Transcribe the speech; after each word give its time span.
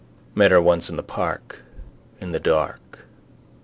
Met 0.33 0.49
her 0.49 0.59
once 0.59 0.89
in 0.89 0.95
the 0.95 1.03
park. 1.03 1.59
In 2.19 2.31
the 2.31 2.39
dark. 2.39 3.05